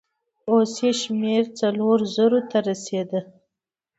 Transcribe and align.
اوس 0.49 0.71
يې 0.83 0.91
شمېر 1.01 1.43
څلورو 1.59 2.05
زرو 2.15 2.39
ته 2.49 2.57
رسېده. 2.67 3.21